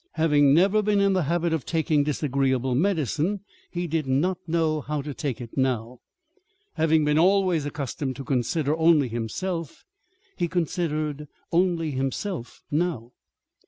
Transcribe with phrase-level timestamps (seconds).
[0.13, 5.03] Having never been in the habit of taking disagreeable medicine, he did not know how
[5.03, 5.99] to take it now.
[6.73, 9.85] Having been always accustomed to consider only himself,
[10.35, 13.11] he considered only himself now.